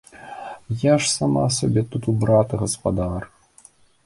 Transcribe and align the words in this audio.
Я 0.83 0.95
ж 1.01 1.11
сама 1.17 1.43
сабе 1.57 1.83
тут 1.97 2.09
у 2.15 2.17
брата 2.25 2.53
гаспадар. 2.63 3.31